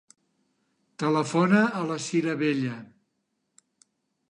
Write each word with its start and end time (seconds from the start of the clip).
Telefona 1.03 1.61
a 1.81 1.85
la 1.91 1.99
Cira 2.07 2.35
Bella. 2.41 2.81